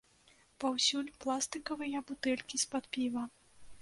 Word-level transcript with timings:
Паўсюль 0.63 1.11
пластыкавыя 1.25 2.01
бутэлькі 2.11 2.55
з-пад 2.63 2.83
піва. 2.99 3.23